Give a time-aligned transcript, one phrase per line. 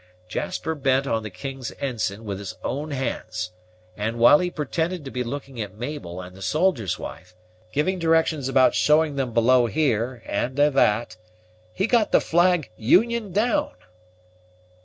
[0.27, 3.51] Jasper bent on the king's ensign with his own hands;
[3.95, 7.35] and, while he pretended to be looking at Mabel and the soldier's wife,
[7.71, 11.17] giving directions about showing them below here, and a that,
[11.71, 13.75] he got the flag union down!"